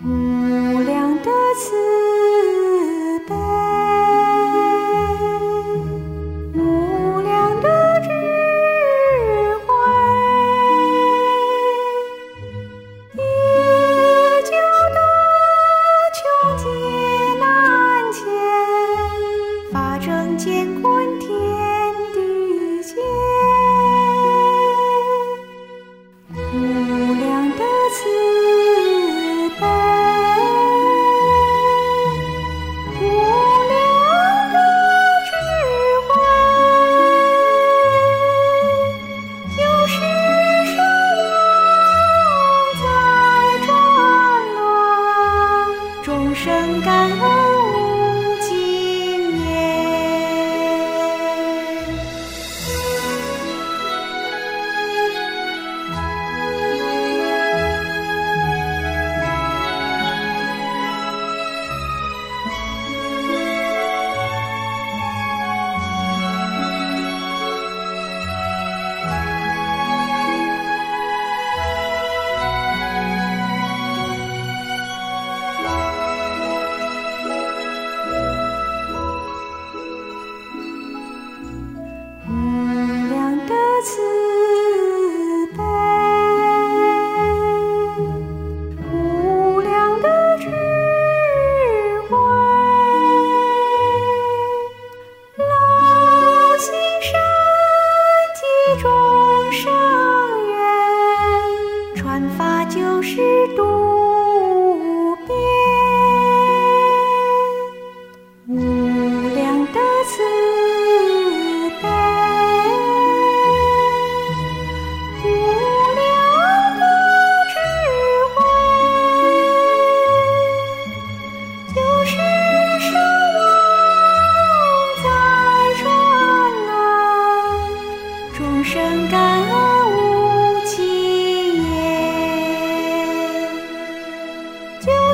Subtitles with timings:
[0.00, 1.87] 无量的慈
[46.44, 47.37] 生感恩。